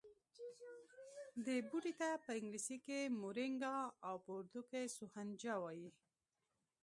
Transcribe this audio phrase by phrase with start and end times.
[1.45, 2.77] دې بوټي ته په انګلیسي
[3.21, 3.77] مورینګا
[4.07, 4.61] او په اردو
[4.97, 5.89] سوهنجنا وايي